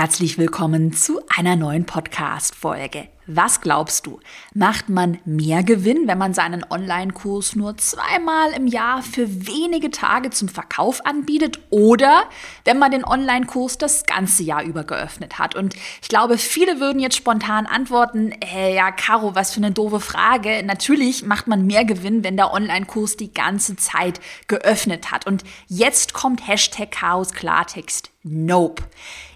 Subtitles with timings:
[0.00, 3.08] Herzlich willkommen zu einer neuen Podcast-Folge.
[3.26, 4.18] Was glaubst du?
[4.54, 10.30] Macht man mehr Gewinn, wenn man seinen Online-Kurs nur zweimal im Jahr für wenige Tage
[10.30, 12.22] zum Verkauf anbietet oder
[12.64, 15.54] wenn man den Online-Kurs das ganze Jahr über geöffnet hat?
[15.54, 20.00] Und ich glaube, viele würden jetzt spontan antworten, äh, ja, Caro, was für eine doofe
[20.00, 20.62] Frage.
[20.64, 25.26] Natürlich macht man mehr Gewinn, wenn der Online-Kurs die ganze Zeit geöffnet hat.
[25.26, 28.10] Und jetzt kommt Hashtag Chaos Klartext.
[28.22, 28.82] Nope.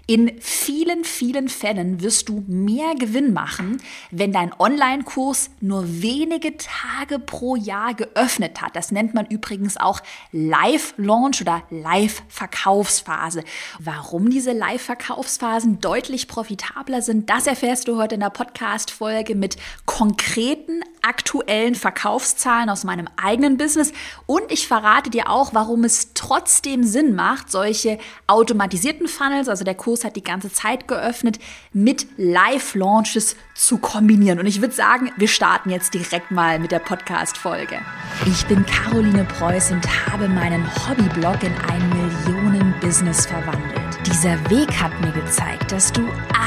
[0.07, 7.17] In vielen, vielen Fällen wirst du mehr Gewinn machen, wenn dein Online-Kurs nur wenige Tage
[7.17, 8.75] pro Jahr geöffnet hat.
[8.75, 10.01] Das nennt man übrigens auch
[10.31, 13.43] Live-Launch oder Live-Verkaufsphase.
[13.79, 20.83] Warum diese Live-Verkaufsphasen deutlich profitabler sind, das erfährst du heute in der Podcast-Folge mit konkreten
[21.01, 23.91] aktuellen Verkaufszahlen aus meinem eigenen Business
[24.25, 29.75] und ich verrate dir auch, warum es trotzdem Sinn macht, solche automatisierten Funnels, also der
[29.75, 31.39] Kurs hat die ganze Zeit geöffnet,
[31.73, 34.39] mit Live-Launches zu kombinieren.
[34.39, 37.79] Und ich würde sagen, wir starten jetzt direkt mal mit der Podcast-Folge.
[38.25, 43.81] Ich bin Caroline Preuß und habe meinen Hobbyblog in ein Millionen-Business verwandelt.
[44.05, 46.01] Dieser Weg hat mir gezeigt, dass du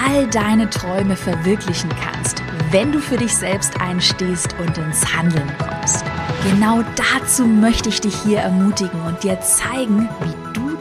[0.04, 6.04] all deine Träume verwirklichen kannst wenn du für dich selbst einstehst und ins Handeln kommst.
[6.50, 10.37] Genau dazu möchte ich dich hier ermutigen und dir zeigen, wie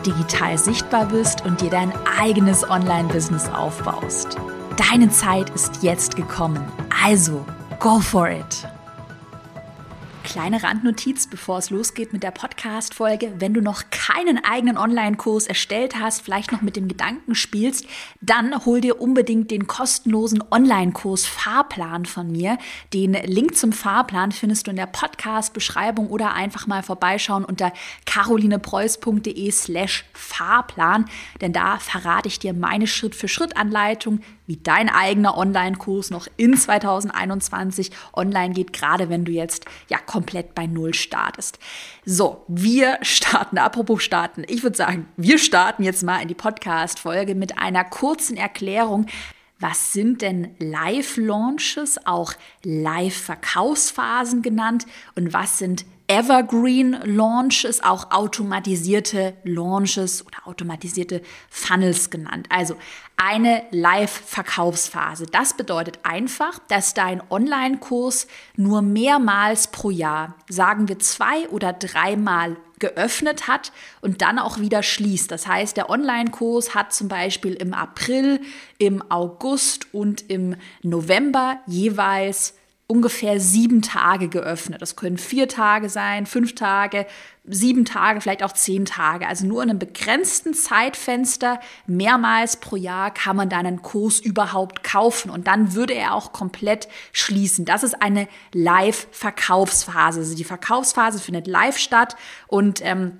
[0.08, 4.38] digital sichtbar bist und dir dein eigenes Online-Business aufbaust.
[4.89, 6.64] Deine Zeit ist jetzt gekommen.
[7.03, 7.45] Also,
[7.80, 8.67] go for it!
[10.28, 13.36] Kleine Randnotiz, bevor es losgeht mit der Podcast-Folge.
[13.39, 17.86] Wenn du noch keinen eigenen Online-Kurs erstellt hast, vielleicht noch mit dem Gedanken spielst,
[18.20, 22.58] dann hol dir unbedingt den kostenlosen Online-Kurs Fahrplan von mir.
[22.94, 27.72] Den Link zum Fahrplan findest du in der Podcast-Beschreibung oder einfach mal vorbeischauen unter
[28.05, 31.05] carolinepreuß.de slash Fahrplan.
[31.39, 38.53] Denn da verrate ich dir meine Schritt-für-Schritt-Anleitung, wie dein eigener Online-Kurs noch in 2021 online
[38.53, 41.59] geht, gerade wenn du jetzt ja komplett bei Null startest.
[42.05, 47.36] So, wir starten, apropos starten, ich würde sagen, wir starten jetzt mal in die Podcast-Folge
[47.36, 49.05] mit einer kurzen Erklärung,
[49.59, 60.25] was sind denn Live-Launches, auch Live-Verkaufsphasen genannt und was sind Evergreen Launches, auch automatisierte Launches
[60.25, 62.47] oder automatisierte Funnels genannt.
[62.49, 62.77] Also
[63.17, 65.25] eine Live-Verkaufsphase.
[65.25, 72.55] Das bedeutet einfach, dass dein Online-Kurs nur mehrmals pro Jahr, sagen wir zwei oder dreimal
[72.79, 75.29] geöffnet hat und dann auch wieder schließt.
[75.29, 78.39] Das heißt, der Online-Kurs hat zum Beispiel im April,
[78.77, 82.53] im August und im November jeweils
[82.87, 84.81] ungefähr sieben Tage geöffnet.
[84.81, 87.05] Das können vier Tage sein, fünf Tage,
[87.43, 89.27] sieben Tage, vielleicht auch zehn Tage.
[89.27, 95.30] Also nur in einem begrenzten Zeitfenster, mehrmals pro Jahr kann man deinen Kurs überhaupt kaufen
[95.30, 97.65] und dann würde er auch komplett schließen.
[97.65, 100.21] Das ist eine Live-Verkaufsphase.
[100.21, 102.15] Also die Verkaufsphase findet live statt
[102.48, 103.17] und ähm,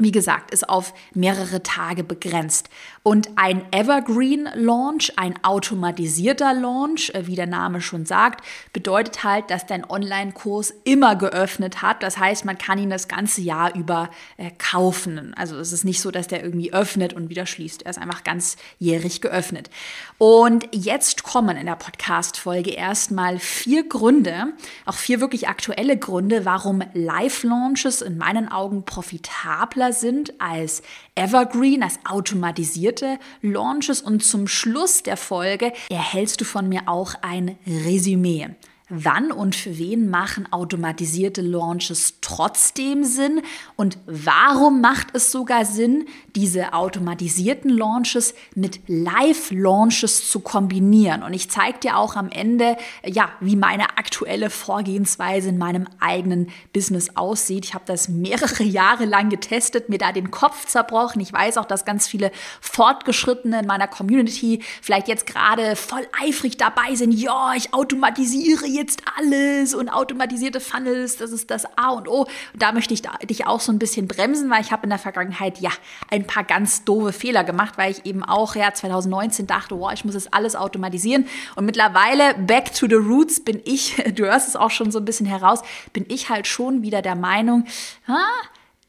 [0.00, 2.68] wie gesagt, ist auf mehrere Tage begrenzt.
[3.06, 8.42] Und ein Evergreen Launch, ein automatisierter Launch, äh, wie der Name schon sagt,
[8.72, 12.02] bedeutet halt, dass dein Online-Kurs immer geöffnet hat.
[12.02, 15.34] Das heißt, man kann ihn das ganze Jahr über äh, kaufen.
[15.36, 17.82] Also es ist nicht so, dass der irgendwie öffnet und wieder schließt.
[17.82, 19.68] Er ist einfach ganzjährig geöffnet.
[20.16, 24.54] Und jetzt kommen in der Podcast-Folge erstmal vier Gründe,
[24.86, 30.82] auch vier wirklich aktuelle Gründe, warum Live-Launches in meinen Augen profitabler sind als
[31.16, 34.00] Evergreen, als automatisierte Launches.
[34.00, 38.48] Und zum Schluss der Folge erhältst du von mir auch ein Resümee.
[38.90, 43.40] Wann und für wen machen automatisierte Launches trotzdem Sinn?
[43.76, 46.04] Und warum macht es sogar Sinn,
[46.36, 51.22] diese automatisierten Launches mit Live-Launches zu kombinieren?
[51.22, 56.50] Und ich zeige dir auch am Ende, ja, wie meine aktuelle Vorgehensweise in meinem eigenen
[56.74, 57.64] Business aussieht.
[57.64, 61.22] Ich habe das mehrere Jahre lang getestet, mir da den Kopf zerbrochen.
[61.22, 62.30] Ich weiß auch, dass ganz viele
[62.60, 67.12] Fortgeschrittene in meiner Community vielleicht jetzt gerade voll eifrig dabei sind.
[67.12, 72.22] Ja, ich automatisiere jetzt alles und automatisierte Funnels, das ist das A und O.
[72.22, 74.98] Und da möchte ich dich auch so ein bisschen bremsen, weil ich habe in der
[74.98, 75.70] Vergangenheit ja
[76.10, 80.04] ein paar ganz doofe Fehler gemacht, weil ich eben auch ja 2019 dachte, wow, ich
[80.04, 81.26] muss das alles automatisieren.
[81.56, 85.04] Und mittlerweile back to the roots bin ich, du hörst es auch schon so ein
[85.04, 85.62] bisschen heraus,
[85.92, 87.64] bin ich halt schon wieder der Meinung,
[88.08, 88.26] ha,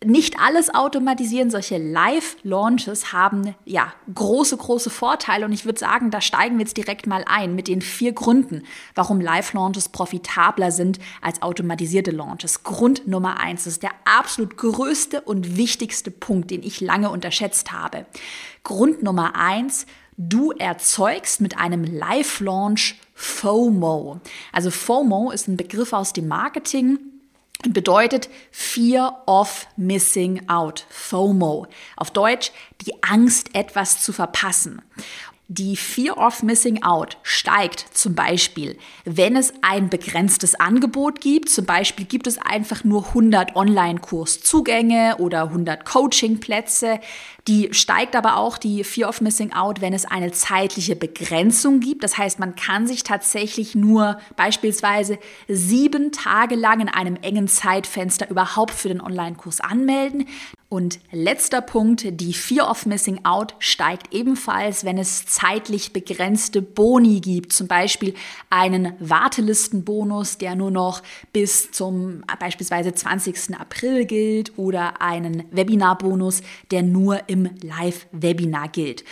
[0.04, 1.50] nicht alles automatisieren.
[1.50, 5.46] Solche Live-Launches haben ja große, große Vorteile.
[5.46, 8.64] Und ich würde sagen, da steigen wir jetzt direkt mal ein mit den vier Gründen,
[8.94, 12.64] warum Live-Launches profitabler sind als automatisierte Launches.
[12.64, 18.06] Grund Nummer eins, ist der absolut größte und wichtigste Punkt, den ich lange unterschätzt habe.
[18.64, 19.86] Grund Nummer eins,
[20.18, 24.22] Du erzeugst mit einem Live-Launch FOMO.
[24.54, 27.00] Also FOMO ist ein Begriff aus dem Marketing
[27.74, 31.68] bedeutet Fear of Missing Out, FOMO.
[31.98, 32.52] Auf Deutsch
[32.82, 34.82] die Angst, etwas zu verpassen.
[35.48, 41.50] Die Fear of Missing Out steigt zum Beispiel, wenn es ein begrenztes Angebot gibt.
[41.50, 47.00] Zum Beispiel gibt es einfach nur 100 Online-Kurszugänge oder 100 Coaching-Plätze.
[47.48, 52.04] Die steigt aber auch die Fear of Missing Out, wenn es eine zeitliche Begrenzung gibt.
[52.04, 58.32] Das heißt, man kann sich tatsächlich nur beispielsweise sieben Tage lang in einem engen Zeitfenster
[58.32, 60.28] überhaupt für den Online-Kurs anmelden.
[60.68, 67.22] Und letzter Punkt, die Fear of Missing Out steigt ebenfalls, wenn es zeitlich begrenzte Boni
[67.22, 67.54] gibt.
[67.54, 68.16] Zum Beispiel
[68.50, 73.60] einen Wartelistenbonus, der nur noch bis zum beispielsweise 20.
[73.60, 76.42] April gilt oder einen Webinarbonus,
[76.72, 79.04] der nur im Live-Webinar gilt.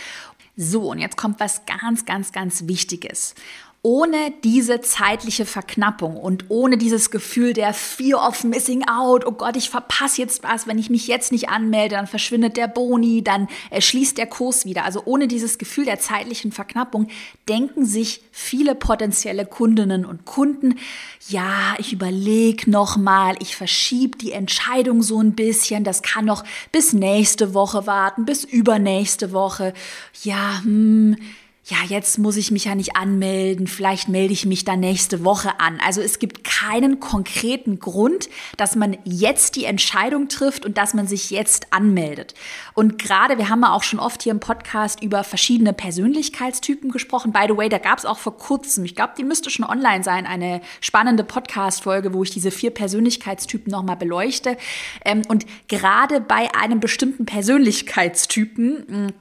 [0.56, 3.34] So, und jetzt kommt was ganz, ganz, ganz Wichtiges
[3.84, 9.56] ohne diese zeitliche Verknappung und ohne dieses Gefühl der Fear of Missing Out, oh Gott,
[9.56, 13.46] ich verpasse jetzt was, wenn ich mich jetzt nicht anmelde, dann verschwindet der Boni, dann
[13.78, 14.86] schließt der Kurs wieder.
[14.86, 17.08] Also ohne dieses Gefühl der zeitlichen Verknappung
[17.46, 20.76] denken sich viele potenzielle Kundinnen und Kunden,
[21.28, 26.42] ja, ich überlege noch mal, ich verschiebe die Entscheidung so ein bisschen, das kann noch
[26.72, 29.74] bis nächste Woche warten, bis übernächste Woche.
[30.22, 31.18] Ja, hm,
[31.66, 35.60] ja, jetzt muss ich mich ja nicht anmelden, vielleicht melde ich mich dann nächste Woche
[35.60, 35.78] an.
[35.82, 38.28] Also es gibt keinen konkreten Grund,
[38.58, 42.34] dass man jetzt die Entscheidung trifft und dass man sich jetzt anmeldet.
[42.74, 47.32] Und gerade, wir haben ja auch schon oft hier im Podcast über verschiedene Persönlichkeitstypen gesprochen.
[47.32, 50.04] By the way, da gab es auch vor kurzem, ich glaube, die müsste schon online
[50.04, 54.58] sein, eine spannende Podcast-Folge, wo ich diese vier Persönlichkeitstypen nochmal beleuchte.
[55.02, 59.12] Ähm, und gerade bei einem bestimmten Persönlichkeitstypen, hm,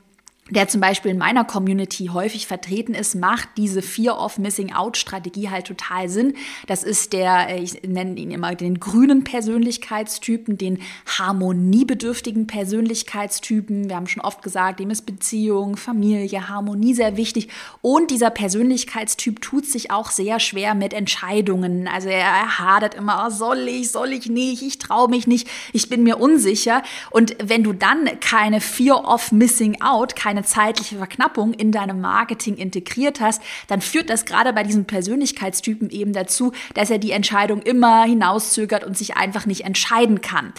[0.54, 4.98] der zum Beispiel in meiner Community häufig vertreten ist, macht diese Fear of Missing Out
[4.98, 6.36] Strategie halt total Sinn.
[6.68, 10.80] Das ist der, äh, ich nenne ihn immer den grünen Persönlichkeitstypen, den
[11.18, 13.90] harmoniebedürftigen Persönlichkeitstypen.
[13.90, 17.50] Wir haben schon oft gesagt, dem ist Beziehung, Familie, Harmonie sehr wichtig.
[17.82, 21.88] Und dieser Persönlichkeitstyp tut sich auch sehr schwer mit Entscheidungen.
[21.88, 25.90] Also er hadert immer, oh, soll ich, soll ich nicht, ich traue mich nicht, ich
[25.90, 26.84] bin mir unsicher.
[27.10, 32.56] Und wenn du dann keine Fear of Missing Out, keine zeitliche Verknappung in deinem Marketing
[32.56, 37.62] integriert hast, dann führt das gerade bei diesen Persönlichkeitstypen eben dazu, dass er die Entscheidung
[37.62, 40.54] immer hinauszögert und sich einfach nicht entscheiden kann.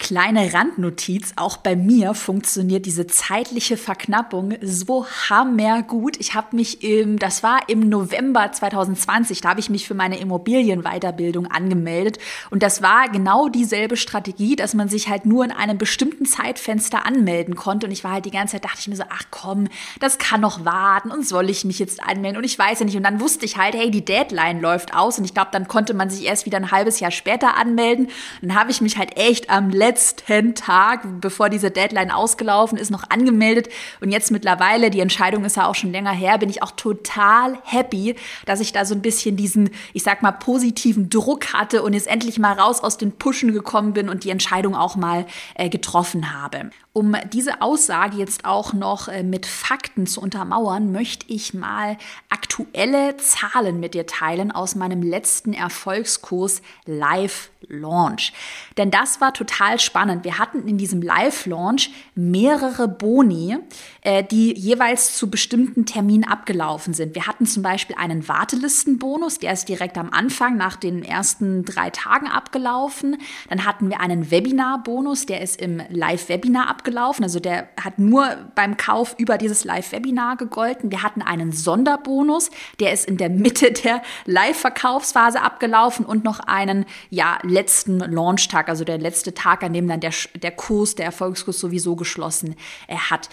[0.00, 6.16] Kleine Randnotiz, auch bei mir funktioniert diese zeitliche Verknappung so hammergut.
[6.20, 10.20] Ich habe mich im, das war im November 2020, da habe ich mich für meine
[10.20, 12.18] Immobilienweiterbildung angemeldet.
[12.48, 17.04] Und das war genau dieselbe Strategie, dass man sich halt nur in einem bestimmten Zeitfenster
[17.04, 17.86] anmelden konnte.
[17.86, 19.66] Und ich war halt die ganze Zeit, dachte ich mir so, ach komm,
[19.98, 21.10] das kann noch warten.
[21.10, 22.38] Und soll ich mich jetzt anmelden?
[22.38, 22.96] Und ich weiß ja nicht.
[22.96, 25.18] Und dann wusste ich halt, hey, die Deadline läuft aus.
[25.18, 28.08] Und ich glaube, dann konnte man sich erst wieder ein halbes Jahr später anmelden.
[28.42, 33.08] Dann habe ich mich halt echt am letzten Tag, bevor diese Deadline ausgelaufen ist, noch
[33.08, 33.68] angemeldet.
[34.00, 37.58] Und jetzt mittlerweile, die Entscheidung ist ja auch schon länger her, bin ich auch total
[37.64, 38.14] happy,
[38.44, 42.06] dass ich da so ein bisschen diesen, ich sag mal, positiven Druck hatte und jetzt
[42.06, 46.34] endlich mal raus aus den Pushen gekommen bin und die Entscheidung auch mal äh, getroffen
[46.34, 46.70] habe.
[46.98, 51.96] Um diese Aussage jetzt auch noch äh, mit Fakten zu untermauern, möchte ich mal
[52.28, 58.32] aktuelle Zahlen mit dir teilen aus meinem letzten Erfolgskurs Live Launch.
[58.78, 60.24] Denn das war total spannend.
[60.24, 63.58] Wir hatten in diesem Live Launch mehrere Boni,
[64.00, 67.14] äh, die jeweils zu bestimmten Terminen abgelaufen sind.
[67.14, 71.90] Wir hatten zum Beispiel einen Wartelistenbonus, der ist direkt am Anfang nach den ersten drei
[71.90, 73.18] Tagen abgelaufen.
[73.48, 77.24] Dann hatten wir einen Webinar-Bonus, der ist im Live-Webinar abgelaufen abgelaufen.
[77.24, 80.90] Also der hat nur beim Kauf über dieses Live-Webinar gegolten.
[80.90, 86.86] Wir hatten einen Sonderbonus, der ist in der Mitte der Live-Verkaufsphase abgelaufen und noch einen
[87.10, 91.58] ja, letzten Launchtag, also der letzte Tag, an dem dann der, der Kurs, der Erfolgskurs
[91.58, 93.28] sowieso geschlossen äh, hat.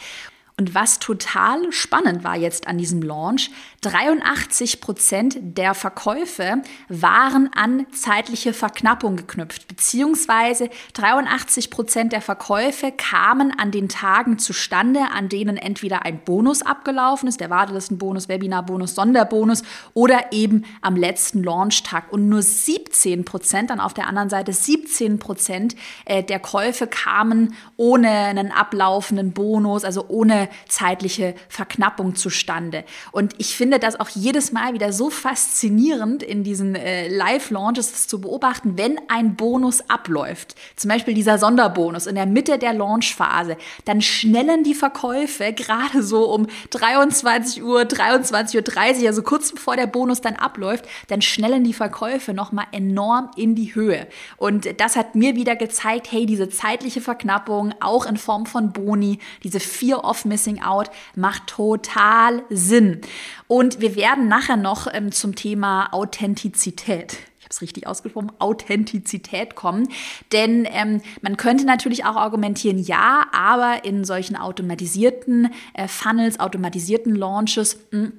[0.58, 7.86] Und was total spannend war jetzt an diesem Launch, 83 Prozent der Verkäufe waren an
[7.92, 15.58] zeitliche Verknappung geknüpft, beziehungsweise 83 Prozent der Verkäufe kamen an den Tagen zustande, an denen
[15.58, 22.14] entweder ein Bonus abgelaufen ist, der Wartelistenbonus, Webinarbonus, Sonderbonus oder eben am letzten Launchtag.
[22.14, 27.56] Und nur 17 Prozent, dann auf der anderen Seite 17 Prozent äh, der Käufe kamen
[27.76, 32.84] ohne einen ablaufenden Bonus, also ohne zeitliche Verknappung zustande.
[33.12, 38.22] Und ich finde das auch jedes Mal wieder so faszinierend in diesen äh, Live-Launches zu
[38.22, 40.56] beobachten, wenn ein Bonus abläuft.
[40.76, 43.58] Zum Beispiel dieser Sonderbonus in der Mitte der Launchphase.
[43.86, 49.88] Dann schnellen die Verkäufe gerade so um 23 Uhr, 23.30 Uhr, also kurz bevor der
[49.88, 54.08] Bonus dann abläuft, dann schnellen die Verkäufe nochmal enorm in die Höhe.
[54.38, 59.20] Und das hat mir wieder gezeigt, hey, diese zeitliche Verknappung, auch in Form von Boni,
[59.44, 63.02] diese Fear of Missing Out, macht total Sinn.
[63.48, 69.54] Und wir werden nachher noch ähm, zum Thema Authentizität ich habe es richtig ausgesprochen, Authentizität
[69.54, 69.88] kommen.
[70.32, 77.14] Denn ähm, man könnte natürlich auch argumentieren, ja, aber in solchen automatisierten äh, Funnels, automatisierten
[77.14, 78.14] Launches, mh, hm,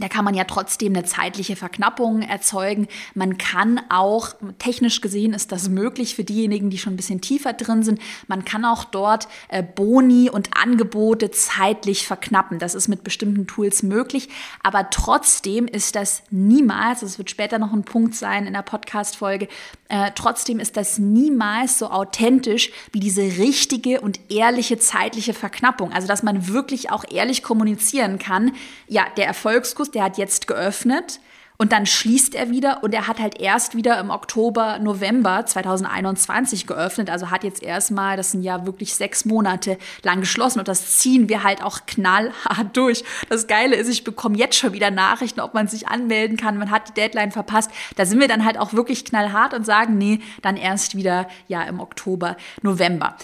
[0.00, 2.88] da kann man ja trotzdem eine zeitliche Verknappung erzeugen.
[3.14, 7.52] Man kann auch, technisch gesehen ist das möglich für diejenigen, die schon ein bisschen tiefer
[7.52, 12.58] drin sind, man kann auch dort äh, Boni und Angebote zeitlich verknappen.
[12.58, 14.28] Das ist mit bestimmten Tools möglich,
[14.64, 19.46] aber trotzdem ist das niemals, das wird später noch ein Punkt sein in der Podcast-Folge,
[19.88, 25.92] äh, trotzdem ist das niemals so authentisch wie diese richtige und ehrliche zeitliche Verknappung.
[25.92, 28.52] Also, dass man wirklich auch ehrlich kommunizieren kann,
[28.88, 31.20] ja, der Erfolgskurs, der hat jetzt geöffnet
[31.56, 36.66] und dann schließt er wieder und er hat halt erst wieder im Oktober, November 2021
[36.66, 37.10] geöffnet.
[37.10, 41.28] Also hat jetzt erstmal, das sind ja wirklich sechs Monate lang geschlossen und das ziehen
[41.28, 43.04] wir halt auch knallhart durch.
[43.28, 46.58] Das Geile ist, ich bekomme jetzt schon wieder Nachrichten, ob man sich anmelden kann.
[46.58, 47.70] Man hat die Deadline verpasst.
[47.96, 51.62] Da sind wir dann halt auch wirklich knallhart und sagen, nee, dann erst wieder ja
[51.62, 53.16] im Oktober, November.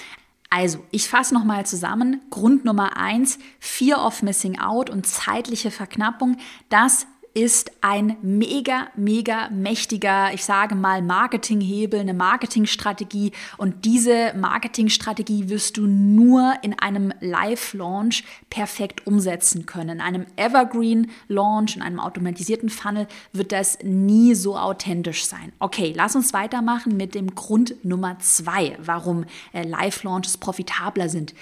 [0.50, 2.21] Also, ich fasse nochmal zusammen.
[2.28, 6.38] Grund Nummer eins, Fear of Missing Out und zeitliche Verknappung.
[6.69, 13.33] Das ist ein mega, mega mächtiger, ich sage mal, Marketinghebel, eine Marketingstrategie.
[13.57, 19.91] Und diese Marketingstrategie wirst du nur in einem Live-Launch perfekt umsetzen können.
[19.91, 25.53] In einem Evergreen-Launch, in einem automatisierten Funnel wird das nie so authentisch sein.
[25.61, 31.35] Okay, lass uns weitermachen mit dem Grund Nummer zwei, warum äh, Live-Launches profitabler sind.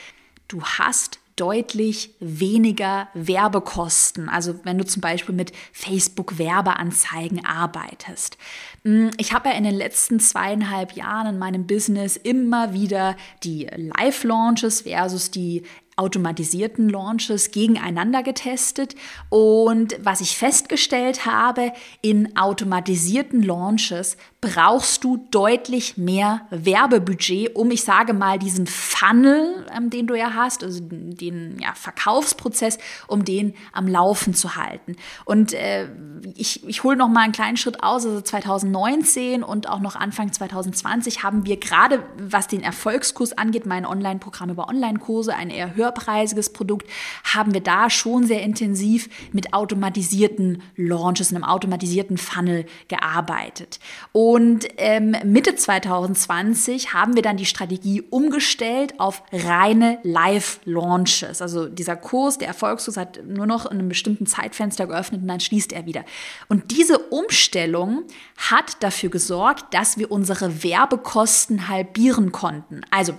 [0.48, 4.28] Du hast deutlich weniger Werbekosten.
[4.28, 8.36] Also wenn du zum Beispiel mit Facebook Werbeanzeigen arbeitest.
[8.84, 13.68] Hm, ich habe ja in den letzten zweieinhalb Jahren in meinem Business immer wieder die
[13.74, 15.62] Live-Launches versus die
[15.98, 18.94] automatisierten Launches gegeneinander getestet
[19.28, 27.82] und was ich festgestellt habe, in automatisierten Launches brauchst du deutlich mehr Werbebudget, um, ich
[27.82, 32.78] sage mal, diesen Funnel, ähm, den du ja hast, also den ja, Verkaufsprozess,
[33.08, 34.94] um den am Laufen zu halten.
[35.24, 35.88] Und äh,
[36.36, 40.32] ich, ich hole noch mal einen kleinen Schritt aus, also 2019 und auch noch Anfang
[40.32, 46.50] 2020 haben wir gerade, was den Erfolgskurs angeht, mein Online-Programm über Online-Kurse, ein eher höherpreisiges
[46.52, 46.88] Produkt,
[47.24, 53.80] haben wir da schon sehr intensiv mit automatisierten Launches, einem automatisierten Funnel gearbeitet.
[54.12, 61.42] Und ähm, Mitte 2020 haben wir dann die Strategie umgestellt auf reine Live-Launches.
[61.42, 65.40] Also dieser Kurs, der Erfolgskurs hat nur noch in einem bestimmten Zeitfenster geöffnet und dann
[65.40, 66.04] schließt er wieder.
[66.48, 68.04] Und diese Umstellung
[68.36, 72.82] hat dafür gesorgt, dass wir unsere Werbekosten halbieren konnten.
[72.90, 73.14] Also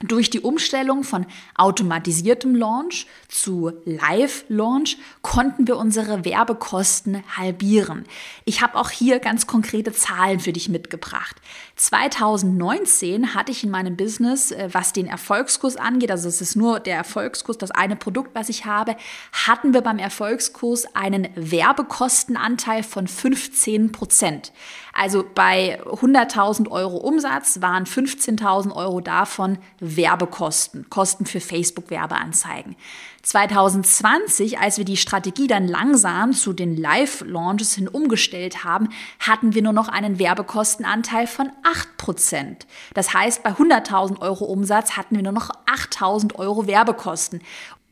[0.00, 1.26] durch die Umstellung von
[1.56, 8.04] automatisiertem Launch zu Live-Launch konnten wir unsere Werbekosten halbieren.
[8.46, 11.36] Ich habe auch hier ganz konkrete Zahlen für dich mitgebracht.
[11.76, 16.80] 2019 hatte ich in meinem Business, äh, was den Erfolgskurs angeht, also es ist nur
[16.80, 18.96] der Erfolgskurs, das eine Produkt, was ich habe,
[19.32, 24.52] hatten wir beim Erfolgskurs einen Werbekostenanteil von 15 Prozent.
[25.00, 32.76] Also bei 100.000 Euro Umsatz waren 15.000 Euro davon Werbekosten, Kosten für Facebook-Werbeanzeigen.
[33.22, 38.90] 2020, als wir die Strategie dann langsam zu den Live-Launches hin umgestellt haben,
[39.20, 41.50] hatten wir nur noch einen Werbekostenanteil von
[41.98, 42.66] 8%.
[42.92, 47.40] Das heißt, bei 100.000 Euro Umsatz hatten wir nur noch 8.000 Euro Werbekosten.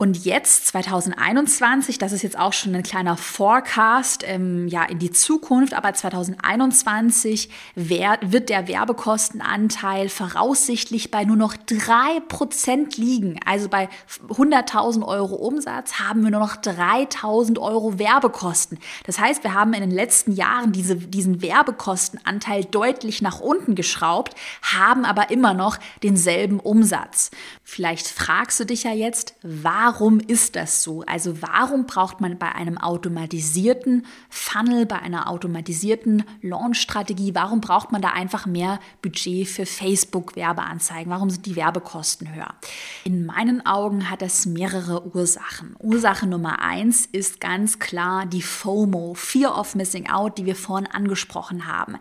[0.00, 5.10] Und jetzt, 2021, das ist jetzt auch schon ein kleiner Forecast ähm, ja, in die
[5.10, 13.40] Zukunft, aber 2021 wird der Werbekostenanteil voraussichtlich bei nur noch 3% liegen.
[13.44, 13.88] Also bei
[14.28, 18.78] 100.000 Euro Umsatz haben wir nur noch 3.000 Euro Werbekosten.
[19.04, 24.36] Das heißt, wir haben in den letzten Jahren diese, diesen Werbekostenanteil deutlich nach unten geschraubt,
[24.62, 27.32] haben aber immer noch denselben Umsatz.
[27.64, 31.02] Vielleicht fragst du dich ja jetzt, warum warum ist das so?
[31.06, 38.02] Also warum braucht man bei einem automatisierten Funnel, bei einer automatisierten Launch-Strategie, warum braucht man
[38.02, 41.10] da einfach mehr Budget für Facebook-Werbeanzeigen?
[41.10, 42.52] Warum sind die Werbekosten höher?
[43.04, 45.74] In meinen Augen hat das mehrere Ursachen.
[45.78, 50.86] Ursache Nummer eins ist ganz klar die FOMO, Fear of Missing Out, die wir vorhin
[50.86, 51.96] angesprochen haben.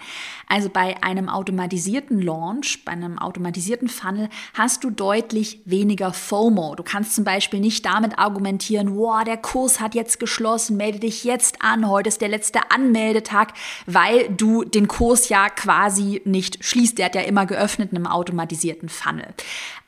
[0.50, 6.76] Also bei einem automatisierten Launch, bei einem automatisierten Funnel hast du deutlich weniger FOMO.
[6.76, 11.24] Du kannst zum Beispiel nicht damit argumentieren, wow, der Kurs hat jetzt geschlossen, melde dich
[11.24, 13.54] jetzt an, heute ist der letzte Anmeldetag,
[13.86, 16.98] weil du den Kurs ja quasi nicht schließt.
[16.98, 19.34] Der hat ja immer geöffnet in einem automatisierten Funnel.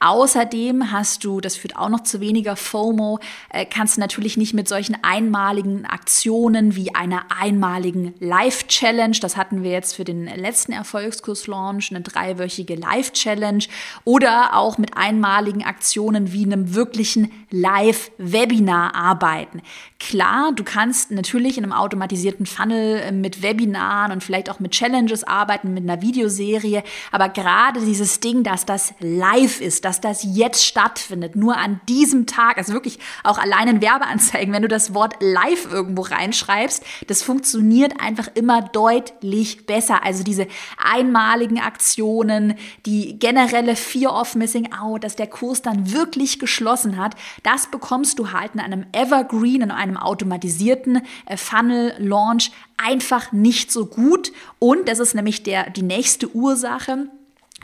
[0.02, 3.20] Außerdem hast du, das führt auch noch zu weniger FOMO,
[3.50, 9.62] äh, kannst du natürlich nicht mit solchen einmaligen Aktionen wie einer einmaligen Live-Challenge, das hatten
[9.62, 13.66] wir jetzt für den letzten Erfolgskurs-Launch, eine dreiwöchige Live-Challenge
[14.06, 17.32] oder auch mit einmaligen Aktionen wie einem wirklichen
[17.80, 19.62] Live-Webinar arbeiten.
[20.00, 24.72] Klar, du kannst natürlich in einem automatisierten Funnel äh, mit Webinaren und vielleicht auch mit
[24.72, 30.24] Challenges arbeiten, mit einer Videoserie, aber gerade dieses Ding, dass das live ist, dass das
[30.24, 34.94] jetzt stattfindet, nur an diesem Tag, also wirklich auch allein in Werbeanzeigen, wenn du das
[34.94, 40.06] Wort live irgendwo reinschreibst, das funktioniert einfach immer deutlich besser.
[40.06, 46.40] Also diese einmaligen Aktionen, die generelle Fear of Missing Out, dass der Kurs dann wirklich
[46.40, 52.52] geschlossen hat, das bekommst du halt in einem Evergreen, in einem einem automatisierten äh, Funnel-Launch
[52.78, 54.32] einfach nicht so gut.
[54.60, 57.10] Und das ist nämlich der, die nächste Ursache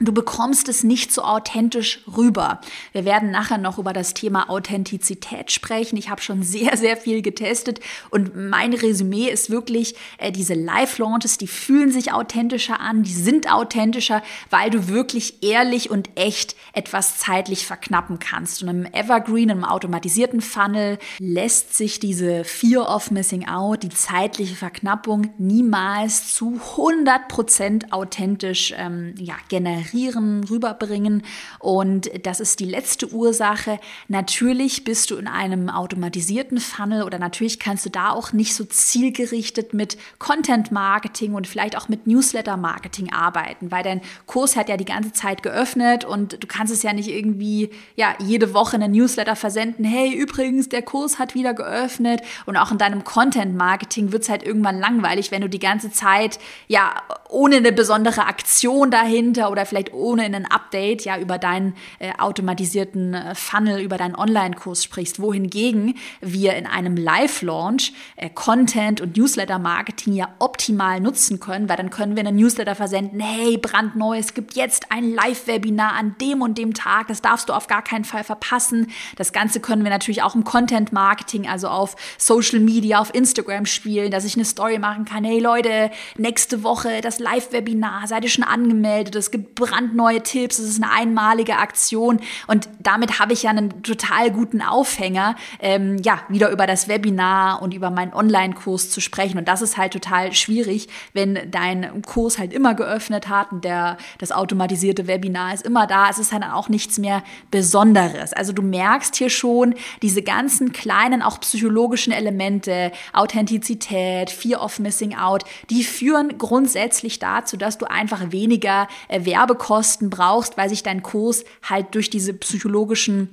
[0.02, 2.60] Du bekommst es nicht so authentisch rüber.
[2.92, 5.96] Wir werden nachher noch über das Thema Authentizität sprechen.
[5.96, 11.38] Ich habe schon sehr, sehr viel getestet und mein Resümee ist wirklich, äh, diese Live-Launches,
[11.38, 17.18] die fühlen sich authentischer an, die sind authentischer, weil du wirklich ehrlich und echt etwas
[17.18, 18.64] zeitlich verknappen kannst.
[18.64, 24.56] Und im Evergreen, im automatisierten Funnel lässt sich diese Fear of Missing Out, die zeitliche
[24.56, 31.24] Verknappung niemals zu 100% authentisch ähm, ja, generieren generieren, rüberbringen.
[31.60, 33.80] Und das ist die letzte Ursache.
[34.08, 38.64] Natürlich bist du in einem automatisierten Funnel oder natürlich kannst du da auch nicht so
[38.64, 44.70] zielgerichtet mit Content Marketing und vielleicht auch mit Newsletter Marketing arbeiten, weil dein Kurs hat
[44.70, 48.76] ja die ganze Zeit geöffnet und du kannst es ja nicht irgendwie ja jede Woche
[48.76, 49.86] einen Newsletter versenden.
[49.86, 54.30] Hey, übrigens, der Kurs hat wieder geöffnet und auch in deinem Content Marketing wird es
[54.30, 56.94] halt irgendwann langweilig, wenn du die ganze Zeit ja
[57.30, 62.14] ohne eine besondere Aktion dahinter oder vielleicht vielleicht ohne ein Update ja über deinen äh,
[62.18, 69.18] automatisierten äh, Funnel, über deinen Online-Kurs sprichst, wohingegen wir in einem Live-Launch äh, Content und
[69.18, 74.34] Newsletter-Marketing ja optimal nutzen können, weil dann können wir einen Newsletter versenden, hey, brandneu, es
[74.34, 78.06] gibt jetzt ein Live-Webinar an dem und dem Tag, das darfst du auf gar keinen
[78.06, 78.88] Fall verpassen.
[79.18, 84.10] Das Ganze können wir natürlich auch im Content-Marketing, also auf Social Media, auf Instagram spielen,
[84.10, 88.46] dass ich eine Story machen kann, hey Leute, nächste Woche das Live-Webinar, seid ihr schon
[88.46, 93.50] angemeldet, es gibt brandneue Tipps, es ist eine einmalige Aktion und damit habe ich ja
[93.50, 99.02] einen total guten Aufhänger, ähm, ja, wieder über das Webinar und über meinen Online-Kurs zu
[99.02, 99.38] sprechen.
[99.38, 103.98] Und das ist halt total schwierig, wenn dein Kurs halt immer geöffnet hat und der,
[104.20, 106.10] das automatisierte Webinar ist immer da.
[106.10, 108.34] Es ist dann auch nichts mehr Besonderes.
[108.34, 115.16] Also du merkst hier schon diese ganzen kleinen, auch psychologischen Elemente, Authentizität, Fear of Missing
[115.16, 120.84] Out, die führen grundsätzlich dazu, dass du einfach weniger äh, Werbe Werbekosten brauchst, weil sich
[120.84, 123.30] dein Kurs halt durch diese psychologischen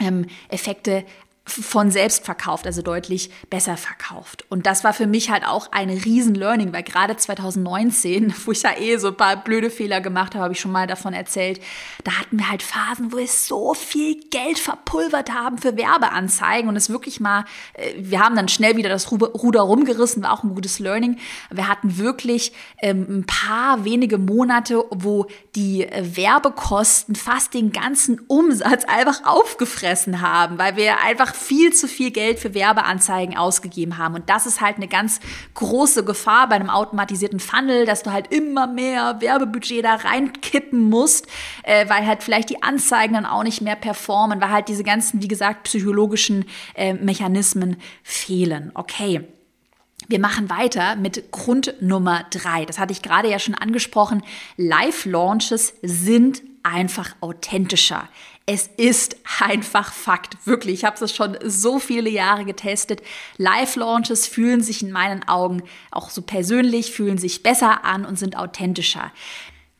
[0.00, 1.04] ähm, Effekte
[1.48, 4.44] von selbst verkauft, also deutlich besser verkauft.
[4.48, 8.78] Und das war für mich halt auch ein Riesen-Learning, weil gerade 2019, wo ich ja
[8.78, 11.60] eh so ein paar blöde Fehler gemacht habe, habe ich schon mal davon erzählt,
[12.04, 16.76] da hatten wir halt Phasen, wo wir so viel Geld verpulvert haben für Werbeanzeigen und
[16.76, 20.54] es wirklich mal, äh, wir haben dann schnell wieder das Ruder rumgerissen, war auch ein
[20.54, 21.18] gutes Learning.
[21.50, 28.20] Wir hatten wirklich ähm, ein paar wenige Monate, wo die äh, Werbekosten fast den ganzen
[28.26, 34.14] Umsatz einfach aufgefressen haben, weil wir einfach viel zu viel Geld für Werbeanzeigen ausgegeben haben.
[34.14, 35.20] Und das ist halt eine ganz
[35.54, 41.26] große Gefahr bei einem automatisierten Funnel, dass du halt immer mehr Werbebudget da reinkippen musst,
[41.62, 45.22] äh, weil halt vielleicht die Anzeigen dann auch nicht mehr performen, weil halt diese ganzen,
[45.22, 48.70] wie gesagt, psychologischen äh, Mechanismen fehlen.
[48.74, 49.22] Okay.
[50.06, 52.64] Wir machen weiter mit Grund Nummer drei.
[52.64, 54.22] Das hatte ich gerade ja schon angesprochen.
[54.56, 58.08] Live-Launches sind einfach authentischer.
[58.50, 60.76] Es ist einfach Fakt, wirklich.
[60.76, 63.02] Ich habe es schon so viele Jahre getestet.
[63.36, 68.38] Live-Launches fühlen sich in meinen Augen auch so persönlich, fühlen sich besser an und sind
[68.38, 69.12] authentischer.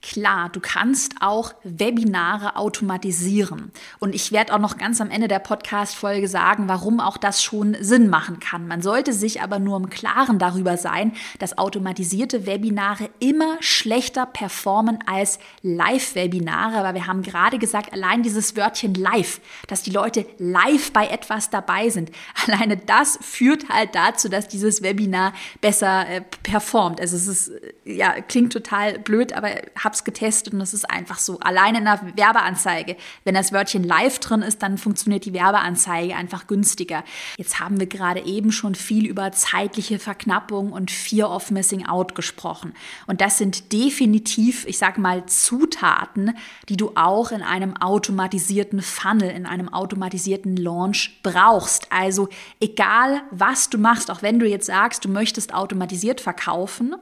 [0.00, 3.72] Klar, du kannst auch Webinare automatisieren.
[3.98, 7.76] Und ich werde auch noch ganz am Ende der Podcast-Folge sagen, warum auch das schon
[7.80, 8.68] Sinn machen kann.
[8.68, 15.00] Man sollte sich aber nur im Klaren darüber sein, dass automatisierte Webinare immer schlechter performen
[15.06, 20.92] als Live-Webinare, weil wir haben gerade gesagt, allein dieses Wörtchen live, dass die Leute live
[20.92, 22.12] bei etwas dabei sind,
[22.46, 27.00] alleine das führt halt dazu, dass dieses Webinar besser äh, performt.
[27.00, 29.50] Also es ist, äh, ja, klingt total blöd, aber
[29.88, 31.40] habe es getestet und es ist einfach so.
[31.40, 36.46] Alleine in der Werbeanzeige, wenn das Wörtchen live drin ist, dann funktioniert die Werbeanzeige einfach
[36.46, 37.04] günstiger.
[37.38, 42.14] Jetzt haben wir gerade eben schon viel über zeitliche Verknappung und Fear of Missing Out
[42.14, 42.74] gesprochen.
[43.06, 46.36] Und das sind definitiv, ich sage mal, Zutaten,
[46.68, 51.90] die du auch in einem automatisierten Funnel, in einem automatisierten Launch brauchst.
[51.90, 52.28] Also
[52.60, 56.94] egal, was du machst, auch wenn du jetzt sagst, du möchtest automatisiert verkaufen,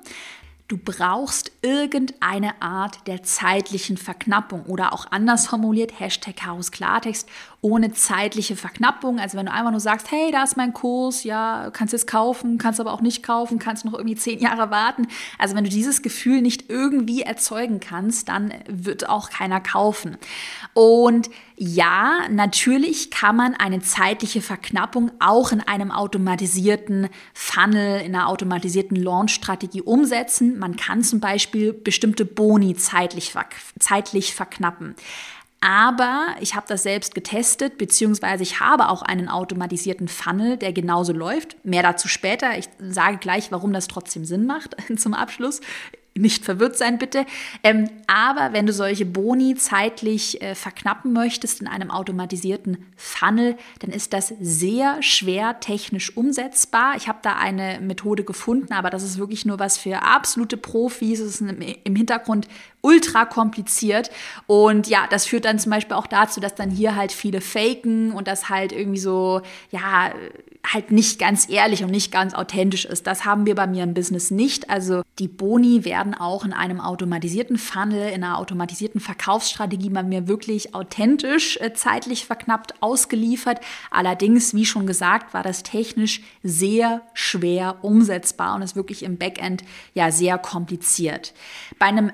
[0.68, 7.28] Du brauchst irgendeine Art der zeitlichen Verknappung oder auch anders formuliert, Hashtag Chaos Klartext,
[7.60, 9.18] ohne zeitliche Verknappung.
[9.18, 12.58] Also wenn du einfach nur sagst, hey, da ist mein Kurs, ja, kannst jetzt kaufen,
[12.58, 15.08] kannst aber auch nicht kaufen, kannst noch irgendwie zehn Jahre warten.
[15.38, 20.16] Also wenn du dieses Gefühl nicht irgendwie erzeugen kannst, dann wird auch keiner kaufen.
[20.74, 28.28] Und ja, natürlich kann man eine zeitliche Verknappung auch in einem automatisierten Funnel, in einer
[28.28, 30.58] automatisierten Launch-Strategie umsetzen.
[30.58, 33.32] Man kann zum Beispiel bestimmte Boni zeitlich,
[33.78, 34.96] zeitlich verknappen.
[35.60, 41.12] Aber ich habe das selbst getestet, beziehungsweise ich habe auch einen automatisierten Funnel, der genauso
[41.12, 41.56] läuft.
[41.64, 42.58] Mehr dazu später.
[42.58, 45.60] Ich sage gleich, warum das trotzdem Sinn macht zum Abschluss
[46.18, 47.26] nicht verwirrt sein bitte.
[47.62, 53.90] Ähm, aber wenn du solche Boni zeitlich äh, verknappen möchtest in einem automatisierten Funnel, dann
[53.90, 56.96] ist das sehr schwer technisch umsetzbar.
[56.96, 61.20] Ich habe da eine Methode gefunden, aber das ist wirklich nur was für absolute Profis.
[61.20, 61.50] Es ist
[61.84, 62.48] im Hintergrund
[62.86, 64.10] ultra kompliziert.
[64.46, 68.12] Und ja, das führt dann zum Beispiel auch dazu, dass dann hier halt viele faken
[68.12, 70.12] und das halt irgendwie so, ja,
[70.72, 73.06] halt nicht ganz ehrlich und nicht ganz authentisch ist.
[73.06, 74.70] Das haben wir bei mir im Business nicht.
[74.70, 80.28] Also die Boni werden auch in einem automatisierten Funnel, in einer automatisierten Verkaufsstrategie bei mir
[80.28, 83.60] wirklich authentisch äh, zeitlich verknappt ausgeliefert.
[83.90, 89.62] Allerdings, wie schon gesagt, war das technisch sehr schwer umsetzbar und ist wirklich im Backend
[89.94, 91.32] ja sehr kompliziert.
[91.78, 92.10] Bei einem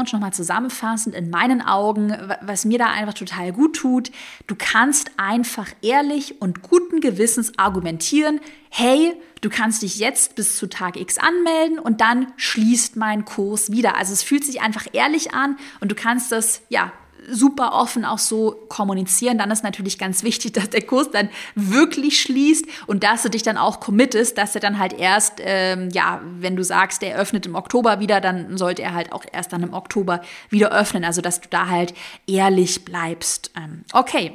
[0.00, 4.10] Live-Launch nochmal zusammenfassend in meinen Augen, was mir da einfach total gut tut,
[4.46, 10.68] du kannst einfach ehrlich und guten Gewissens argumentieren, hey, du kannst dich jetzt bis zu
[10.68, 13.96] Tag X anmelden und dann schließt mein Kurs wieder.
[13.96, 16.92] Also es fühlt sich einfach ehrlich an und du kannst das, ja,
[17.30, 19.38] super offen auch so kommunizieren.
[19.38, 23.42] Dann ist natürlich ganz wichtig, dass der Kurs dann wirklich schließt und dass du dich
[23.42, 27.46] dann auch committest, dass er dann halt erst, ähm, ja, wenn du sagst, der öffnet
[27.46, 31.04] im Oktober wieder, dann sollte er halt auch erst dann im Oktober wieder öffnen.
[31.04, 31.94] Also dass du da halt
[32.26, 33.50] ehrlich bleibst.
[33.56, 34.32] Ähm, okay,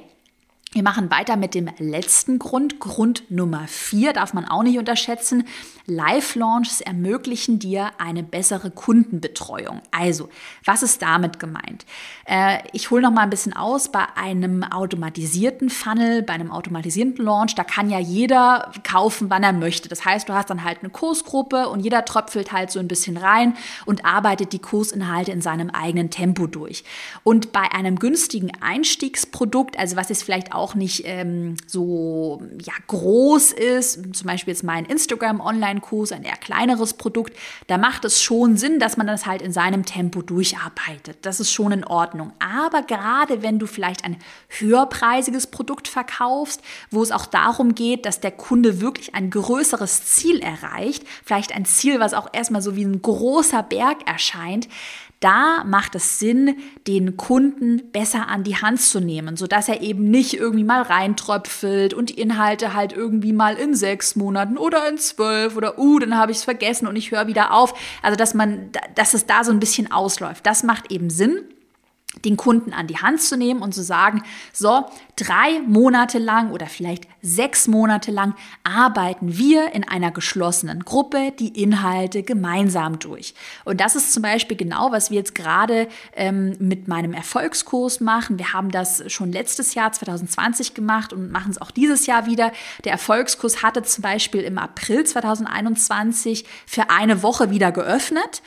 [0.76, 2.82] wir machen weiter mit dem letzten Grund.
[2.82, 5.46] Grund Nummer vier darf man auch nicht unterschätzen.
[5.88, 9.82] Live-Launches ermöglichen dir eine bessere Kundenbetreuung.
[9.92, 10.30] Also,
[10.66, 11.86] was ist damit gemeint?
[12.26, 13.90] Äh, ich hole noch mal ein bisschen aus.
[13.90, 19.54] Bei einem automatisierten Funnel, bei einem automatisierten Launch, da kann ja jeder kaufen, wann er
[19.54, 19.88] möchte.
[19.88, 23.16] Das heißt, du hast dann halt eine Kursgruppe und jeder tröpfelt halt so ein bisschen
[23.16, 26.84] rein und arbeitet die Kursinhalte in seinem eigenen Tempo durch.
[27.24, 33.52] Und bei einem günstigen Einstiegsprodukt, also was jetzt vielleicht auch nicht ähm, so ja, groß
[33.52, 37.36] ist, zum Beispiel jetzt mein Instagram Online Online-Kurs, ein eher kleineres Produkt,
[37.68, 41.18] da macht es schon Sinn, dass man das halt in seinem Tempo durcharbeitet.
[41.22, 42.34] Das ist schon in Ordnung.
[42.40, 44.18] Aber gerade wenn du vielleicht ein
[44.50, 50.40] höherpreisiges Produkt verkaufst, wo es auch darum geht, dass der Kunde wirklich ein größeres Ziel
[50.40, 54.68] erreicht, vielleicht ein Ziel, was auch erstmal so wie ein großer Berg erscheint,
[55.26, 60.12] da macht es Sinn, den Kunden besser an die Hand zu nehmen, sodass er eben
[60.12, 65.00] nicht irgendwie mal reintröpfelt und die Inhalte halt irgendwie mal in sechs Monaten oder in
[65.00, 67.74] zwölf oder uh, dann habe ich es vergessen und ich höre wieder auf.
[68.04, 70.46] Also dass man, dass es da so ein bisschen ausläuft.
[70.46, 71.40] Das macht eben Sinn
[72.24, 74.24] den Kunden an die Hand zu nehmen und zu sagen,
[74.54, 81.32] so, drei Monate lang oder vielleicht sechs Monate lang arbeiten wir in einer geschlossenen Gruppe
[81.38, 83.34] die Inhalte gemeinsam durch.
[83.64, 88.38] Und das ist zum Beispiel genau, was wir jetzt gerade ähm, mit meinem Erfolgskurs machen.
[88.38, 92.52] Wir haben das schon letztes Jahr 2020 gemacht und machen es auch dieses Jahr wieder.
[92.84, 98.42] Der Erfolgskurs hatte zum Beispiel im April 2021 für eine Woche wieder geöffnet.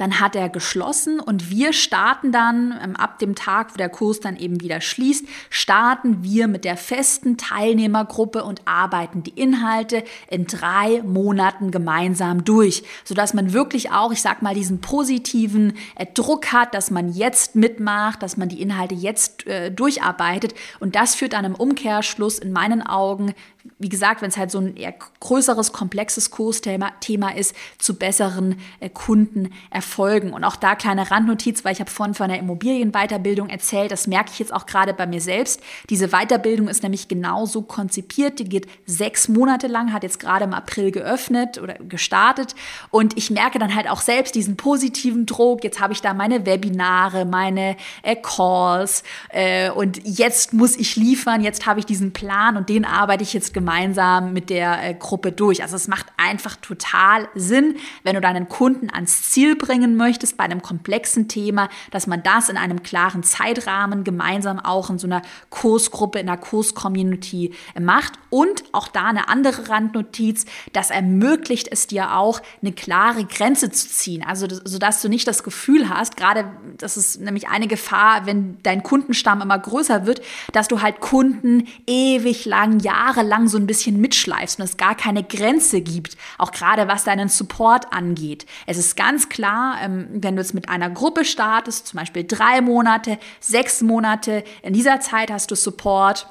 [0.00, 4.18] Dann hat er geschlossen und wir starten dann ähm, ab dem Tag, wo der Kurs
[4.20, 10.46] dann eben wieder schließt, starten wir mit der festen Teilnehmergruppe und arbeiten die Inhalte in
[10.46, 16.50] drei Monaten gemeinsam durch, sodass man wirklich auch, ich sag mal, diesen positiven äh, Druck
[16.50, 20.54] hat, dass man jetzt mitmacht, dass man die Inhalte jetzt äh, durcharbeitet.
[20.78, 23.34] Und das führt dann im Umkehrschluss in meinen Augen
[23.78, 28.60] wie gesagt, wenn es halt so ein eher größeres, komplexes Kursthema Thema ist, zu besseren
[28.80, 30.32] äh, Kundenerfolgen.
[30.32, 34.30] Und auch da kleine Randnotiz, weil ich habe vorhin von der Immobilienweiterbildung erzählt, das merke
[34.32, 35.60] ich jetzt auch gerade bei mir selbst.
[35.88, 40.54] Diese Weiterbildung ist nämlich genauso konzipiert, die geht sechs Monate lang, hat jetzt gerade im
[40.54, 42.54] April geöffnet oder gestartet.
[42.90, 45.64] Und ich merke dann halt auch selbst diesen positiven Druck.
[45.64, 51.42] Jetzt habe ich da meine Webinare, meine äh, Calls äh, und jetzt muss ich liefern,
[51.42, 55.32] jetzt habe ich diesen Plan und den arbeite ich jetzt gemeinsam mit der äh, Gruppe
[55.32, 55.62] durch.
[55.62, 60.44] Also es macht einfach total Sinn, wenn du deinen Kunden ans Ziel bringen möchtest bei
[60.44, 65.22] einem komplexen Thema, dass man das in einem klaren Zeitrahmen gemeinsam auch in so einer
[65.50, 68.14] Kursgruppe, in einer Kurscommunity äh, macht.
[68.30, 73.88] Und auch da eine andere Randnotiz, das ermöglicht es dir auch, eine klare Grenze zu
[73.88, 74.24] ziehen.
[74.24, 76.44] Also sodass du nicht das Gefühl hast, gerade
[76.78, 81.66] das ist nämlich eine Gefahr, wenn dein Kundenstamm immer größer wird, dass du halt Kunden
[81.86, 86.52] ewig lang, jahrelang lang so ein bisschen mitschleifst und es gar keine Grenze gibt, auch
[86.52, 88.46] gerade was deinen Support angeht.
[88.66, 92.60] Es ist ganz klar, ähm, wenn du jetzt mit einer Gruppe startest, zum Beispiel drei
[92.60, 96.26] Monate, sechs Monate, in dieser Zeit hast du Support.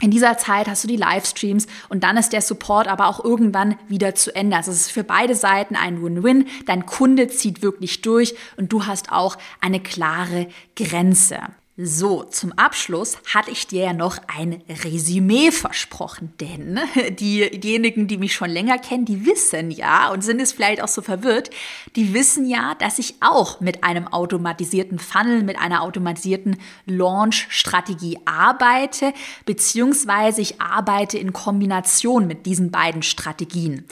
[0.00, 3.76] In dieser Zeit hast du die Livestreams und dann ist der Support aber auch irgendwann
[3.88, 4.56] wieder zu Ende.
[4.56, 6.46] Also es ist für beide Seiten ein Win-Win.
[6.66, 10.46] Dein Kunde zieht wirklich durch und du hast auch eine klare
[10.76, 11.40] Grenze.
[11.80, 18.34] So, zum Abschluss hatte ich dir ja noch ein Resümee versprochen, denn diejenigen, die mich
[18.34, 21.50] schon länger kennen, die wissen ja und sind es vielleicht auch so verwirrt,
[21.94, 29.12] die wissen ja, dass ich auch mit einem automatisierten Funnel, mit einer automatisierten Launch-Strategie arbeite,
[29.44, 33.84] beziehungsweise ich arbeite in Kombination mit diesen beiden Strategien.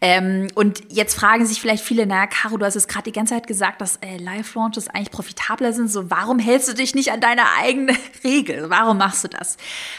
[0.00, 3.34] Ähm, und jetzt fragen sich vielleicht viele, naja, Caro, du hast es gerade die ganze
[3.34, 7.20] Zeit gesagt, dass äh, Live-Launches eigentlich profitabler sind, so warum hältst du dich nicht an
[7.20, 8.70] dein deine eigene Regel.
[8.70, 9.56] Warum machst du das?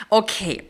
[0.10, 0.64] Okay,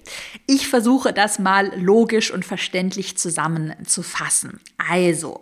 [0.47, 4.60] ich versuche das mal logisch und verständlich zusammenzufassen.
[4.78, 5.41] Also,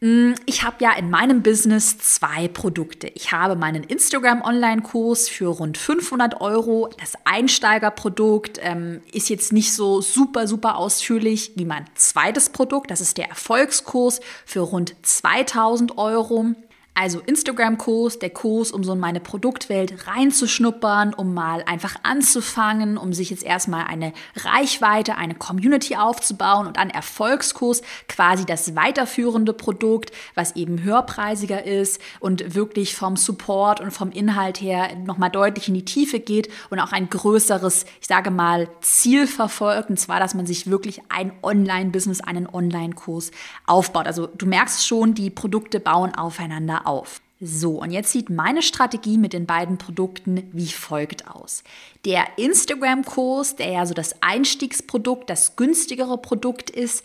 [0.00, 3.08] mm, ich habe ja in meinem Business zwei Produkte.
[3.08, 6.90] Ich habe meinen Instagram-Online-Kurs für rund 500 Euro.
[7.00, 12.90] Das Einsteigerprodukt ähm, ist jetzt nicht so super, super ausführlich wie mein zweites Produkt.
[12.90, 16.54] Das ist der Erfolgskurs für rund 2000 Euro.
[17.00, 23.12] Also Instagram-Kurs, der Kurs, um so in meine Produktwelt reinzuschnuppern, um mal einfach anzufangen, um
[23.12, 30.10] sich jetzt erstmal eine Reichweite, eine Community aufzubauen und dann Erfolgskurs, quasi das weiterführende Produkt,
[30.34, 35.74] was eben höherpreisiger ist und wirklich vom Support und vom Inhalt her nochmal deutlich in
[35.74, 40.34] die Tiefe geht und auch ein größeres, ich sage mal, Ziel verfolgt, und zwar, dass
[40.34, 43.30] man sich wirklich ein Online-Business, einen Online-Kurs
[43.66, 44.08] aufbaut.
[44.08, 47.20] Also du merkst schon, die Produkte bauen aufeinander auf.
[47.40, 51.62] So, und jetzt sieht meine Strategie mit den beiden Produkten wie folgt aus.
[52.04, 57.04] Der Instagram-Kurs, der ja so das Einstiegsprodukt, das günstigere Produkt ist,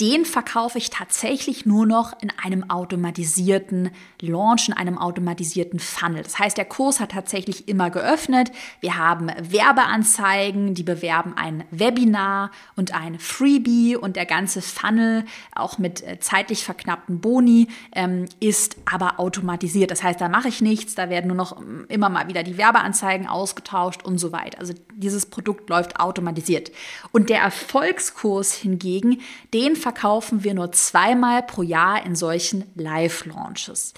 [0.00, 6.22] den verkaufe ich tatsächlich nur noch in einem automatisierten Launch, in einem automatisierten Funnel.
[6.22, 8.50] Das heißt, der Kurs hat tatsächlich immer geöffnet.
[8.80, 15.76] Wir haben Werbeanzeigen, die bewerben ein Webinar und ein Freebie und der ganze Funnel, auch
[15.76, 19.90] mit äh, zeitlich verknappten Boni, ähm, ist aber automatisiert.
[19.90, 22.56] Das heißt, da mache ich nichts, da werden nur noch ähm, immer mal wieder die
[22.56, 24.60] Werbeanzeigen ausgetauscht und so weiter.
[24.60, 26.72] Also dieses Produkt läuft automatisiert.
[27.12, 29.20] Und der Erfolgskurs hingegen,
[29.52, 33.92] den verkaufe verkaufen wir nur zweimal pro Jahr in solchen Live-Launches.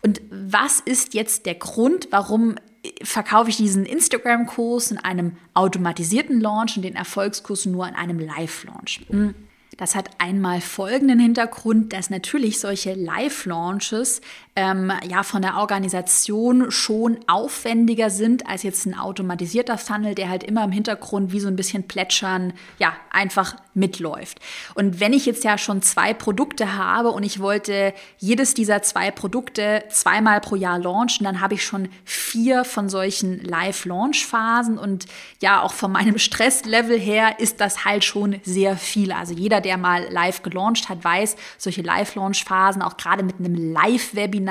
[0.00, 2.54] Und was ist jetzt der Grund, warum
[3.02, 9.02] verkaufe ich diesen Instagram-Kurs in einem automatisierten Launch und den Erfolgskurs nur in einem Live-Launch?
[9.08, 9.34] Hm.
[9.76, 14.22] Das hat einmal folgenden Hintergrund, dass natürlich solche Live-Launches
[14.56, 20.44] ähm, ja von der Organisation schon aufwendiger sind als jetzt ein automatisierter Funnel, der halt
[20.44, 24.38] immer im Hintergrund wie so ein bisschen plätschern, ja, einfach mitläuft.
[24.74, 29.10] Und wenn ich jetzt ja schon zwei Produkte habe und ich wollte jedes dieser zwei
[29.10, 35.06] Produkte zweimal pro Jahr launchen, dann habe ich schon vier von solchen Live-Launch-Phasen und
[35.40, 39.10] ja, auch von meinem Stresslevel her ist das halt schon sehr viel.
[39.10, 44.43] Also jeder, der mal live gelauncht hat, weiß, solche Live-Launch-Phasen, auch gerade mit einem Live-Webinar,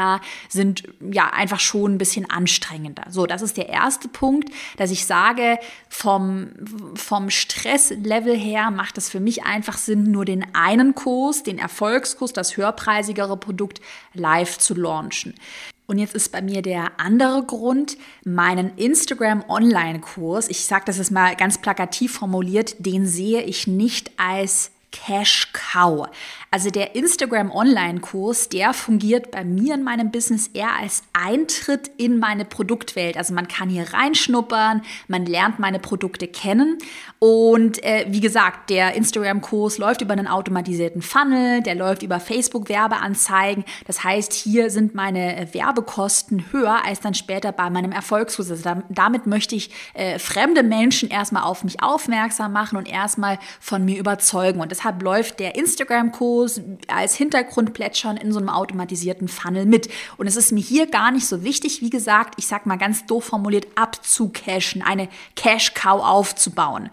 [0.49, 3.05] sind ja einfach schon ein bisschen anstrengender.
[3.09, 6.49] So, das ist der erste Punkt, dass ich sage, vom,
[6.95, 12.33] vom Stresslevel her macht es für mich einfach Sinn, nur den einen Kurs, den Erfolgskurs,
[12.33, 13.81] das höherpreisigere Produkt
[14.13, 15.33] live zu launchen.
[15.85, 21.11] Und jetzt ist bei mir der andere Grund, meinen Instagram Online-Kurs, ich sage das jetzt
[21.11, 26.07] mal ganz plakativ formuliert, den sehe ich nicht als Cash Cow.
[26.53, 32.19] Also der Instagram Online-Kurs, der fungiert bei mir in meinem Business eher als Eintritt in
[32.19, 33.17] meine Produktwelt.
[33.17, 36.77] Also man kann hier reinschnuppern, man lernt meine Produkte kennen.
[37.17, 43.65] Und äh, wie gesagt, der Instagram-Kurs läuft über einen automatisierten Funnel, der läuft über Facebook-Werbeanzeigen.
[43.87, 48.51] Das heißt, hier sind meine Werbekosten höher als dann später bei meinem Erfolgskurs.
[48.51, 53.83] Also damit möchte ich äh, fremde Menschen erstmal auf mich aufmerksam machen und erstmal von
[53.83, 54.61] mir überzeugen.
[54.61, 59.87] Und deshalb läuft der Instagram-Kurs als Hintergrund plätschern in so einem automatisierten Funnel mit.
[60.17, 63.05] Und es ist mir hier gar nicht so wichtig, wie gesagt, ich sag mal ganz
[63.05, 66.89] doof formuliert, abzucashen, eine Cash-Cow aufzubauen.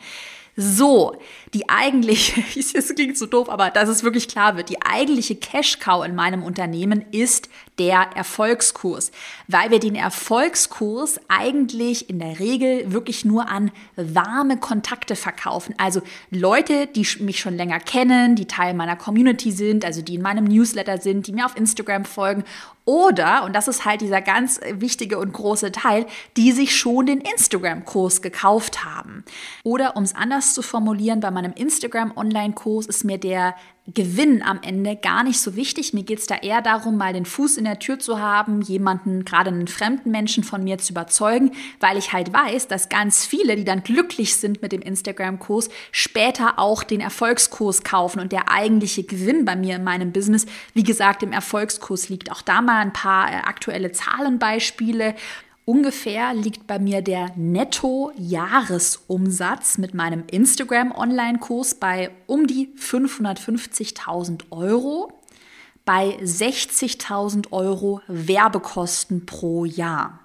[0.55, 1.17] So,
[1.55, 2.43] die eigentliche,
[2.75, 6.43] es klingt so doof, aber dass es wirklich klar wird, die eigentliche Cash-Cow in meinem
[6.43, 9.11] Unternehmen ist der Erfolgskurs,
[9.49, 15.75] weil wir den Erfolgskurs eigentlich in der Regel wirklich nur an warme Kontakte verkaufen.
[15.79, 20.23] Also Leute, die mich schon länger kennen, die Teil meiner Community sind, also die in
[20.23, 22.45] meinem Newsletter sind, die mir auf Instagram folgen
[22.91, 27.21] oder, und das ist halt dieser ganz wichtige und große Teil, die sich schon den
[27.21, 29.25] Instagram-Kurs gekauft haben.
[29.63, 33.55] Oder um es anders zu formulieren, bei meinem Instagram-Online-Kurs ist mir der
[33.87, 35.93] Gewinn am Ende gar nicht so wichtig.
[35.95, 39.25] Mir geht es da eher darum, mal den Fuß in der Tür zu haben, jemanden,
[39.25, 43.57] gerade einen fremden Menschen von mir zu überzeugen, weil ich halt weiß, dass ganz viele,
[43.57, 49.03] die dann glücklich sind mit dem Instagram-Kurs, später auch den Erfolgskurs kaufen und der eigentliche
[49.03, 52.31] Gewinn bei mir in meinem Business, wie gesagt, im Erfolgskurs liegt.
[52.31, 55.15] Auch da mal ein paar äh, aktuelle Zahlenbeispiele.
[55.71, 65.13] Ungefähr liegt bei mir der Netto-Jahresumsatz mit meinem Instagram-Online-Kurs bei um die 550.000 Euro,
[65.85, 70.20] bei 60.000 Euro Werbekosten pro Jahr.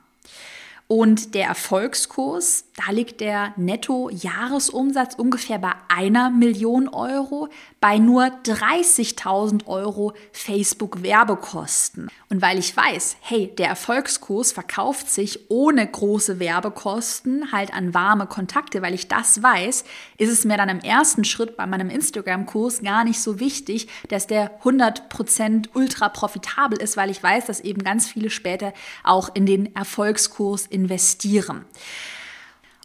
[0.88, 9.66] Und der Erfolgskurs, da liegt der Netto-Jahresumsatz ungefähr bei einer Million Euro, bei nur 30.000
[9.66, 12.12] Euro Facebook-Werbekosten.
[12.30, 18.28] Und weil ich weiß, hey, der Erfolgskurs verkauft sich ohne große Werbekosten halt an warme
[18.28, 19.86] Kontakte, weil ich das weiß,
[20.20, 24.28] ist es mir dann im ersten Schritt bei meinem Instagram-Kurs gar nicht so wichtig, dass
[24.28, 28.72] der 100% ultra profitabel ist, weil ich weiß, dass eben ganz viele später
[29.04, 31.66] auch in den Erfolgskurs investieren.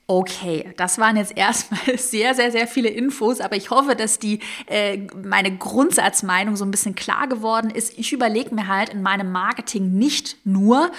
[0.07, 4.40] Okay, das waren jetzt erstmal sehr, sehr, sehr viele Infos, aber ich hoffe, dass die
[4.66, 7.96] äh, meine Grundsatzmeinung so ein bisschen klar geworden ist.
[7.96, 10.90] Ich überlege mir halt in meinem Marketing nicht nur,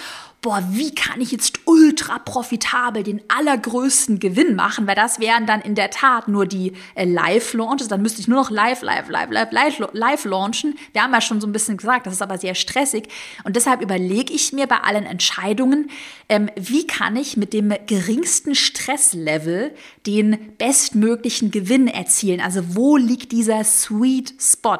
[0.41, 5.61] boah, wie kann ich jetzt ultra profitabel den allergrößten Gewinn machen, weil das wären dann
[5.61, 9.29] in der Tat nur die äh, Live-Launches, dann müsste ich nur noch live, live, live,
[9.29, 10.75] live, live, live launchen.
[10.93, 13.07] Wir haben ja schon so ein bisschen gesagt, das ist aber sehr stressig
[13.43, 15.91] und deshalb überlege ich mir bei allen Entscheidungen,
[16.27, 19.75] ähm, wie kann ich mit dem geringsten Stresslevel
[20.07, 22.39] den bestmöglichen Gewinn erzielen?
[22.41, 24.77] Also wo liegt dieser Sweet Spot?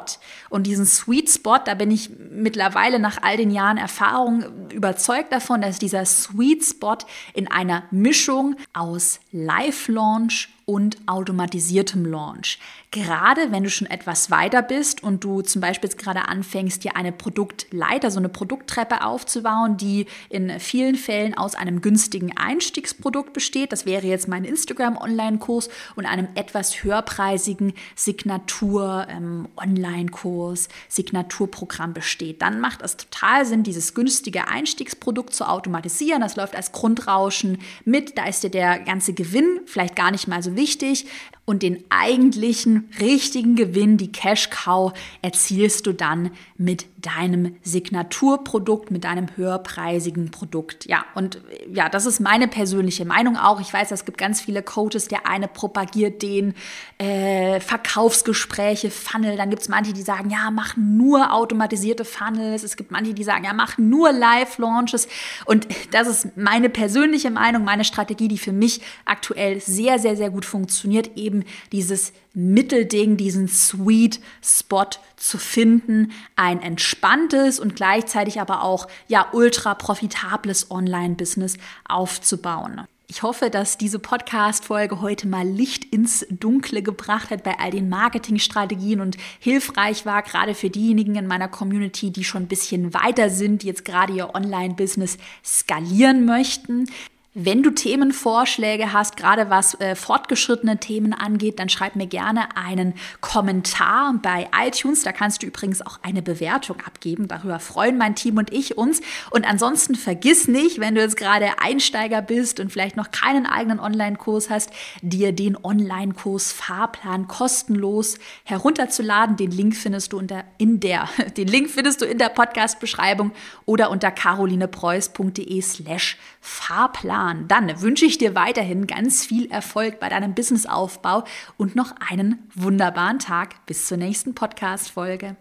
[0.50, 5.51] Und diesen Sweet Spot, da bin ich mittlerweile nach all den Jahren Erfahrung überzeugt davon,
[5.60, 6.98] dass dieser Sweet Spot
[7.34, 12.58] in einer Mischung aus Live-Launch und automatisiertem Launch.
[12.90, 16.94] Gerade wenn du schon etwas weiter bist und du zum Beispiel jetzt gerade anfängst, dir
[16.94, 23.72] eine Produktleiter, so eine Produkttreppe aufzubauen, die in vielen Fällen aus einem günstigen Einstiegsprodukt besteht.
[23.72, 32.42] Das wäre jetzt mein Instagram-Online-Kurs und einem etwas höherpreisigen Signatur-Online-Kurs, ähm, Signaturprogramm besteht.
[32.42, 36.20] Dann macht es total Sinn, dieses günstige Einstiegsprodukt zu automatisieren.
[36.20, 38.18] Das läuft als Grundrauschen mit.
[38.18, 41.06] Da ist dir der ganze Gewinn vielleicht gar nicht mal so wichtig
[41.44, 49.02] und den eigentlichen richtigen Gewinn, die Cash Cow, erzielst du dann mit deinem Signaturprodukt, mit
[49.02, 50.86] deinem höherpreisigen Produkt.
[50.86, 51.40] Ja, und
[51.72, 53.60] ja, das ist meine persönliche Meinung auch.
[53.60, 55.08] Ich weiß, es gibt ganz viele Coaches.
[55.08, 56.54] Der eine propagiert den
[56.98, 59.36] äh, Verkaufsgespräche, Funnel.
[59.36, 62.62] Dann gibt es manche, die sagen, ja, mach nur automatisierte Funnels.
[62.62, 65.08] Es gibt manche, die sagen, ja, mach nur Live-Launches.
[65.44, 70.30] Und das ist meine persönliche Meinung, meine Strategie, die für mich aktuell sehr, sehr, sehr
[70.30, 71.16] gut funktioniert.
[71.16, 71.31] Eben
[71.72, 79.74] dieses Mittelding, diesen Sweet Spot zu finden, ein entspanntes und gleichzeitig aber auch ja ultra
[79.74, 81.56] profitables Online-Business
[81.88, 82.82] aufzubauen.
[83.14, 87.90] Ich hoffe, dass diese Podcast-Folge heute mal Licht ins Dunkle gebracht hat bei all den
[87.90, 93.28] Marketingstrategien und hilfreich war, gerade für diejenigen in meiner Community, die schon ein bisschen weiter
[93.28, 96.86] sind, die jetzt gerade ihr Online-Business skalieren möchten.
[97.34, 102.92] Wenn du Themenvorschläge hast, gerade was äh, fortgeschrittene Themen angeht, dann schreib mir gerne einen
[103.22, 105.02] Kommentar bei iTunes.
[105.02, 107.28] Da kannst du übrigens auch eine Bewertung abgeben.
[107.28, 109.00] Darüber freuen mein Team und ich uns.
[109.30, 113.80] Und ansonsten vergiss nicht, wenn du jetzt gerade Einsteiger bist und vielleicht noch keinen eigenen
[113.80, 114.68] Online-Kurs hast,
[115.00, 119.38] dir den Online-Kurs Fahrplan kostenlos herunterzuladen.
[119.38, 121.08] Den Link findest du unter, in der,
[121.38, 123.32] den Link findest du in der Podcast-Beschreibung
[123.64, 126.92] oder unter carolinepreuß.de slash Fahrplan.
[126.92, 127.48] Plan.
[127.48, 131.24] Dann wünsche ich dir weiterhin ganz viel Erfolg bei deinem Businessaufbau
[131.56, 133.64] und noch einen wunderbaren Tag.
[133.66, 135.36] Bis zur nächsten Podcast-Folge.